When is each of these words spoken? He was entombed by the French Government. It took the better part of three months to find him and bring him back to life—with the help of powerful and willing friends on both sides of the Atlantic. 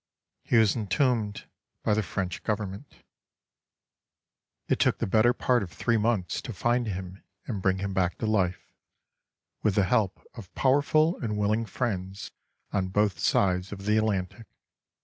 He 0.41 0.57
was 0.57 0.75
entombed 0.75 1.45
by 1.83 1.93
the 1.93 2.01
French 2.01 2.41
Government. 2.41 2.91
It 4.67 4.79
took 4.79 4.97
the 4.97 5.05
better 5.05 5.31
part 5.31 5.61
of 5.61 5.71
three 5.71 5.95
months 5.97 6.41
to 6.41 6.53
find 6.53 6.87
him 6.87 7.21
and 7.45 7.61
bring 7.61 7.77
him 7.77 7.93
back 7.93 8.17
to 8.17 8.25
life—with 8.25 9.75
the 9.75 9.83
help 9.83 10.25
of 10.33 10.51
powerful 10.55 11.19
and 11.21 11.37
willing 11.37 11.67
friends 11.67 12.31
on 12.73 12.87
both 12.87 13.19
sides 13.19 13.71
of 13.71 13.85
the 13.85 13.97
Atlantic. 13.97 14.47